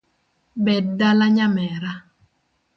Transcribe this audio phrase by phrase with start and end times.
[0.63, 1.91] Bed dala nyamera